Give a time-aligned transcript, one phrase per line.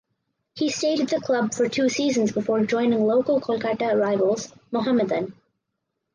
[0.55, 5.35] He stayed at the club for two seasons before joining local Kolkata rivals Mohammedan.